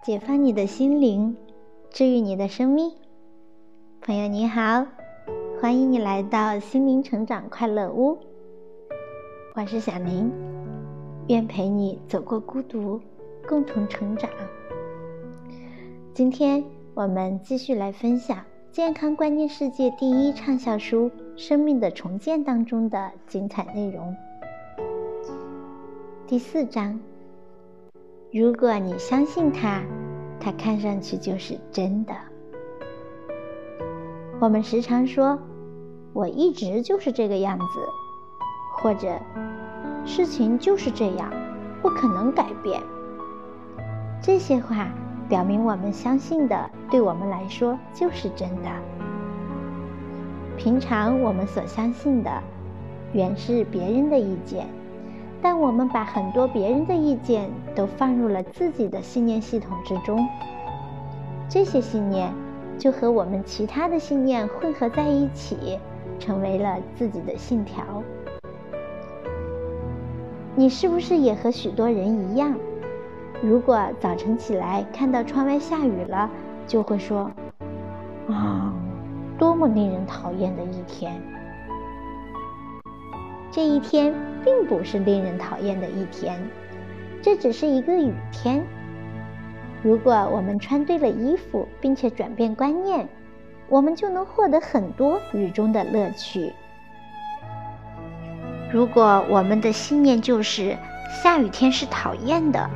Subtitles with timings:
[0.00, 1.36] 解放你的心灵，
[1.90, 2.92] 治愈你的生命。
[4.00, 4.86] 朋友你好，
[5.60, 8.16] 欢迎你来到心灵成长快乐屋。
[9.54, 10.30] 我是小林，
[11.26, 13.00] 愿陪你走过孤独，
[13.46, 14.30] 共同成长。
[16.14, 18.38] 今天我们继续来分享
[18.70, 24.16] 《健康观念世界第一畅销书》《生命的重建》当中的精彩内容。
[26.26, 26.98] 第四章。
[28.30, 29.82] 如果你相信它，
[30.38, 32.12] 它看上去就是真的。
[34.38, 35.38] 我们时常说
[36.12, 37.64] ：“我一直就是这个样子”，
[38.76, 39.18] 或者
[40.04, 41.32] “事情就是这样，
[41.80, 42.82] 不可能改变”。
[44.20, 44.88] 这些话
[45.26, 48.68] 表明我们相信的，对我们来说就是真的。
[50.58, 52.30] 平常我们所相信的，
[53.14, 54.66] 原是别人的意见。
[55.40, 60.26] 但我们把很多别人的意见都放入了自己的信念系统之中，
[61.48, 62.32] 这些信念
[62.76, 65.78] 就和我们其他的信念混合在一起，
[66.18, 67.84] 成为了自己的信条。
[70.56, 72.54] 你是不是也和许多人一样？
[73.40, 76.28] 如果早晨起来看到窗外下雨了，
[76.66, 77.30] 就会说
[78.28, 78.74] ：“啊，
[79.38, 81.12] 多么令人讨厌的一天！”
[83.58, 84.14] 这一天
[84.44, 86.40] 并不是令人讨厌的一天，
[87.20, 88.64] 这只是一个雨天。
[89.82, 93.08] 如果我们穿对了衣服，并且转变观念，
[93.68, 96.52] 我们就能获得很多雨中的乐趣。
[98.72, 100.78] 如果我们的信念就是
[101.20, 102.70] 下雨天是讨厌的，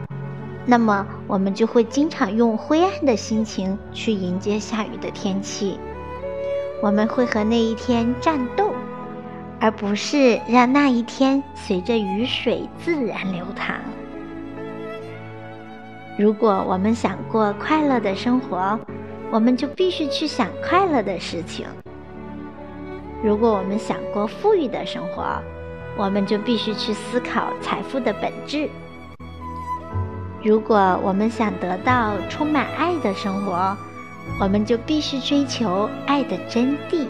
[0.67, 5.79] 那么我们就会经常用灰暗的心情去迎接下雨的天气。
[6.83, 8.72] 我们会和那一天战斗。
[9.63, 13.77] 而不是让那一天随着雨水自然流淌。
[16.19, 18.77] 如果我们想过快乐的生活，
[19.31, 21.65] 我们就必须去想快乐的事情；
[23.23, 25.41] 如果我们想过富裕的生活，
[25.97, 28.69] 我们就必须去思考财富的本质；
[30.43, 33.77] 如果我们想得到充满爱的生活，
[34.41, 37.07] 我们就必须追求爱的真谛。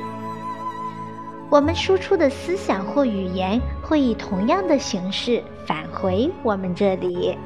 [1.53, 7.37] 我们输出的思想或语言会以同样的形式返回我们这里。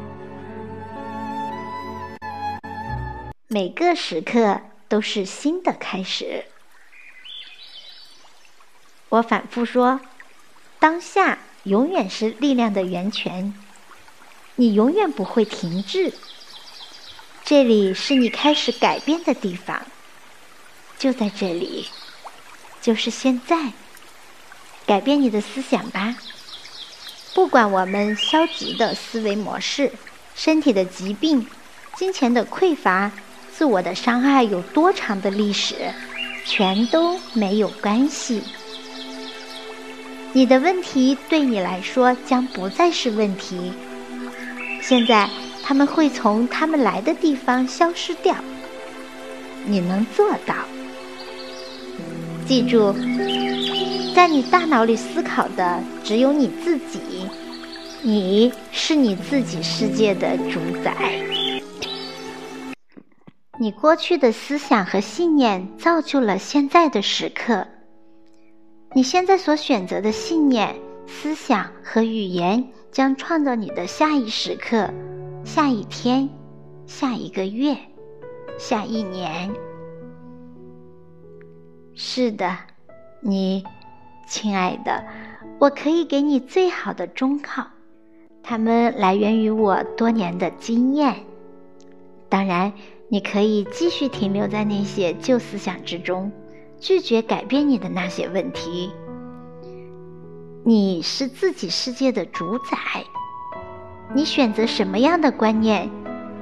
[3.49, 6.45] 每个时刻都是新的开始。
[9.09, 10.01] 我反复说，
[10.79, 13.53] 当下永远是力量的源泉，
[14.55, 16.15] 你永远不会停滞。
[17.45, 19.83] 这里是你开始改变的地方，
[20.97, 21.89] 就在这里，
[22.81, 23.73] 就是现在。
[24.87, 26.15] 改变你的思想吧。
[27.35, 29.93] 不管我们消极的思维模式、
[30.35, 31.47] 身体的疾病、
[31.97, 33.11] 金钱的匮乏、
[33.53, 35.75] 自我的伤害有多长的历史，
[36.45, 38.43] 全都没有关系。
[40.33, 43.73] 你的问题对你来说将不再是问题。
[44.83, 45.29] 现在，
[45.63, 48.35] 他们会从他们来的地方消失掉。
[49.65, 50.55] 你能做到。
[52.47, 52.95] 记住。
[54.17, 57.29] 在你大脑里思考的只有你自己，
[58.03, 61.23] 你是你自己世界的主宰。
[63.59, 67.67] 你过去的思想和信念造就了现在的时刻。
[68.95, 70.75] 你现在所选择的信念、
[71.07, 74.89] 思想和语言将创造你的下一时刻、
[75.45, 76.27] 下一天、
[76.87, 77.77] 下一个月、
[78.57, 79.53] 下一年。
[81.95, 82.57] 是的，
[83.21, 83.63] 你。
[84.27, 85.05] 亲爱的，
[85.61, 87.65] 我可以给你最好的忠告，
[88.43, 91.15] 它们来源于我多年的经验。
[92.29, 92.73] 当然，
[93.09, 96.33] 你可以继续停留在那些旧思想之中，
[96.81, 98.91] 拒绝改变你的那些问题。
[100.65, 103.05] 你是自己世界的主宰，
[104.13, 105.89] 你选择什么样的观念，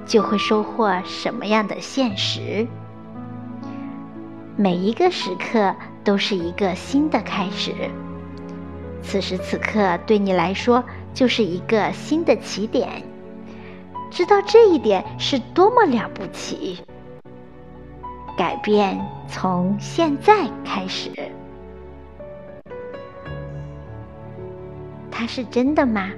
[0.06, 2.66] 就会收获什么样的现实。
[4.56, 5.74] 每一个时刻。
[6.04, 7.72] 都是一个新的开始。
[9.02, 13.02] 此时此刻对你来说就是一个新的起点。
[14.10, 16.78] 知道这一点是多么了不起！
[18.36, 21.10] 改变从现在开始。
[25.10, 26.10] 它是真的吗？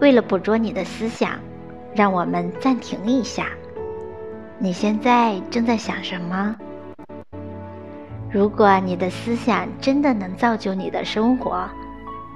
[0.00, 1.38] 为了捕捉你的思想，
[1.94, 3.48] 让我们暂停一下。
[4.58, 6.56] 你现在正在想什么？
[8.34, 11.70] 如果你的思想真的能造就你的生活，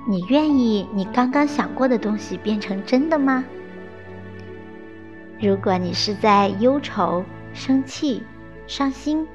[0.08, 3.44] 你愿意你刚刚想过的东西变成真的吗？
[5.40, 8.22] 如果你是在忧愁、生气、
[8.68, 9.26] 伤心、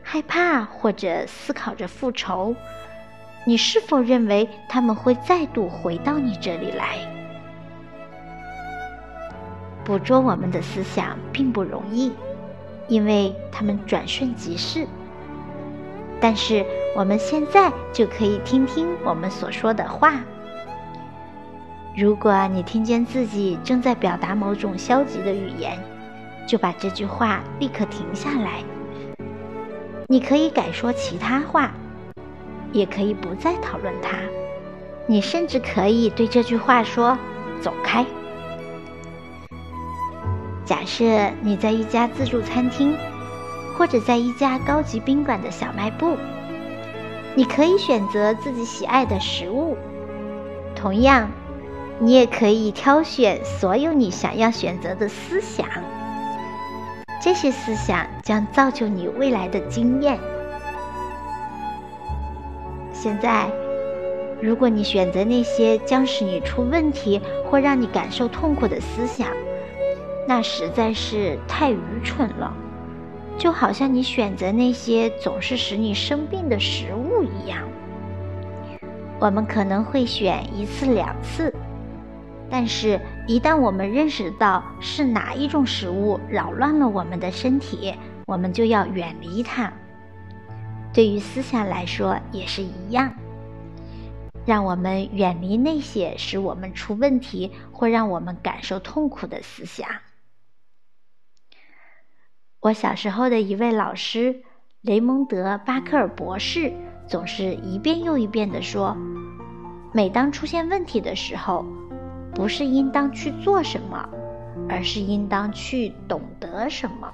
[0.00, 2.56] 害怕或者思考着复仇，
[3.44, 6.96] 你是否认为他们会再度回到你这里来？
[9.84, 12.10] 捕捉我们的思想并不容易，
[12.88, 14.86] 因为他们转瞬即逝。
[16.28, 20.14] 但是我们现在就可以听听我们所说的话。
[21.96, 25.78] 如果你听见自己正在表达某种消极的语言，
[26.44, 28.58] 就把这句话立刻停下来。
[30.08, 31.72] 你可以改说其他话，
[32.72, 34.18] 也可以不再讨论它。
[35.06, 37.16] 你甚至可以对这句话说
[37.62, 38.04] ：“走开。”
[40.66, 41.04] 假设
[41.40, 42.96] 你在一家自助餐厅，
[43.76, 46.16] 或者在一家高级宾馆的小卖部，
[47.34, 49.76] 你可以选择自己喜爱的食物。
[50.74, 51.30] 同样。
[51.98, 55.66] 你也可以挑选所有你想要选择的思想，
[57.22, 60.18] 这些思想将造就你未来的经验。
[62.92, 63.50] 现在，
[64.42, 67.18] 如果你选择那些将使你出问题
[67.50, 69.28] 或让你感受痛苦的思想，
[70.28, 72.52] 那实在是太愚蠢了，
[73.38, 77.68] 就好像你选择那些总是使你生病的食物一样。
[79.18, 81.54] 我们可能会选一次两次。
[82.48, 87.92] 但是，一旦我们认识到是哪一种食物扰乱了我们的身体，
[88.24, 89.72] 我们就要远离它。
[90.92, 93.12] 对于思想来说也是一样，
[94.44, 99.88] 让我们远离那些使我们出问题或让我们感受痛苦的思想。
[102.60, 104.42] 我小时候的一位老师
[104.82, 106.72] 雷蒙德·巴克尔博士
[107.06, 108.96] 总是一遍又一遍地说
[109.92, 111.64] ：“每当出现问题的时候。”
[112.34, 114.06] 不是应当去做什么，
[114.68, 117.10] 而是应当去懂得什么。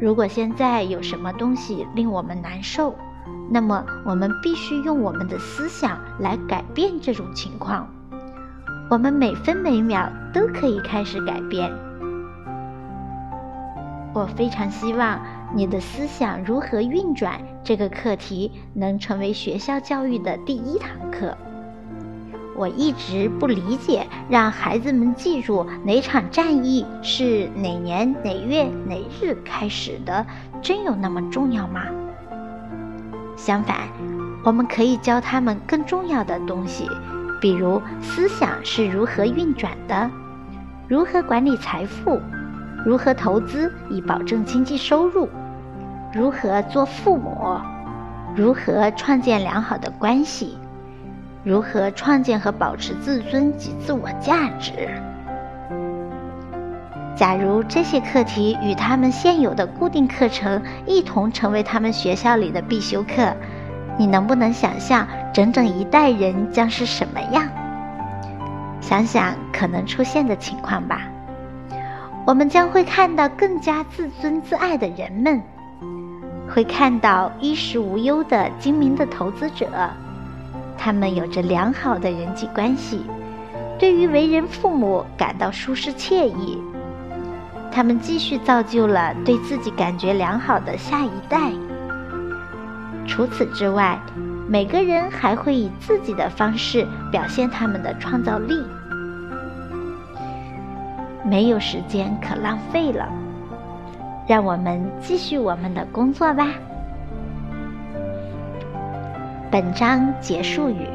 [0.00, 2.92] 如果现在有什么东西令我们难受，
[3.48, 7.88] 那么我们必须用我们的思想来改变这种情况。
[8.90, 11.72] 我们每分每秒都可以开始改变。
[14.14, 15.20] 我非常希望
[15.54, 21.36] 你的思想如何运转这个课题能成为学校教育的第一堂课。
[22.56, 30.24] 我一直不理解，让孩子们记住哪场战役是哪年哪月哪日开始的，
[30.62, 31.82] 真有那么重要吗？
[33.36, 33.88] 相反，
[34.44, 36.88] 我们可以教他们更重要的东西，
[37.40, 40.08] 比如思想是如何运转的，
[40.86, 42.20] 如何管理财富，
[42.84, 45.28] 如何投资以保证经济收入，
[46.12, 47.58] 如何做父母，
[48.36, 50.58] 如何创建良好的关系。
[51.42, 54.72] 如何创建和保持自尊及自我价值？
[57.16, 63.34] 假如这些课题与他们现有的固定课程一同成为他们学校里的必修课，
[63.96, 67.48] 你能不能想象整整一代人将是什么样？
[68.80, 71.00] 想想可能出现的情况吧。
[72.26, 75.42] 我们将会看到更加自尊自爱的人们，
[76.48, 79.66] 会看到衣食无忧的精明的投资者。
[80.78, 83.04] 他们有着良好的人际关系，
[83.78, 86.58] 对于为人父母感到舒适惬意。
[87.70, 91.50] 他们继续造就了对自己感觉良好的下一代。
[93.06, 94.00] 除此之外，
[94.48, 98.54] 每个人还会以自己的方式表现他们的创造力。
[101.24, 103.08] 没有时间可浪费了，
[104.26, 106.48] 让我们继续我们的工作吧。
[109.50, 110.86] 本章结束语：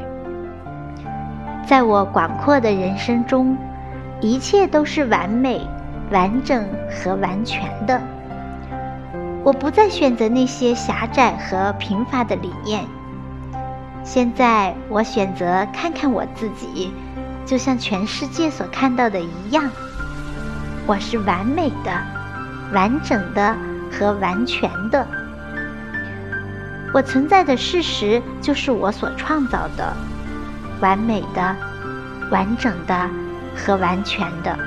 [1.66, 3.56] 在我广阔的人生中，
[4.20, 5.60] 一切都是完美、
[6.12, 8.00] 完整和完全的。
[9.42, 12.84] 我不再选择那些狭窄和贫乏的理念。
[14.04, 16.92] 现在，我选择看看我自己，
[17.44, 19.68] 就像全世界所看到的一样。
[20.90, 22.04] 我是完美的、
[22.72, 23.56] 完整的
[23.92, 25.06] 和完全的。
[26.92, 29.96] 我存在的事实就是我所创造的，
[30.80, 31.54] 完美的、
[32.32, 33.08] 完整的
[33.54, 34.58] 和完全的。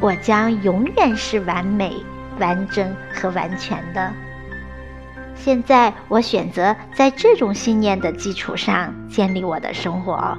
[0.00, 2.02] 我将永远是完美、
[2.38, 4.10] 完整和完全的。
[5.34, 10.38] 现在，我选择在这种信念的基础上建立我的生活。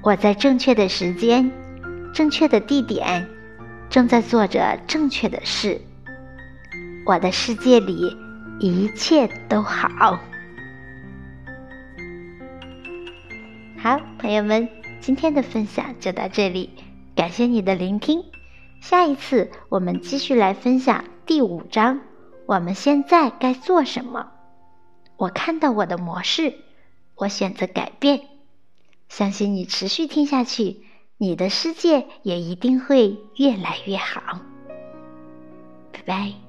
[0.00, 1.50] 我在正确的时间、
[2.14, 3.28] 正确的地点
[3.90, 5.80] 正在做着正确的事
[7.04, 8.16] 我的世界里
[8.60, 10.20] 一切都好。
[13.76, 14.68] 好朋友们
[15.00, 16.70] 今天的分享就到这里
[17.16, 18.24] 感谢你的聆听。
[18.80, 22.00] 下一次我们继续来分享第五章
[22.46, 24.30] 我们现在该做什么？
[25.16, 26.54] 我看到我的模式
[27.16, 28.20] 我选择改变。
[29.08, 30.83] 相信你持续听下去
[31.16, 34.40] 你的世界也一定会越来越好。
[35.92, 36.43] 拜拜。